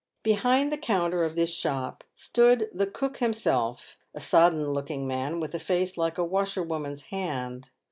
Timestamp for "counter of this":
0.79-1.53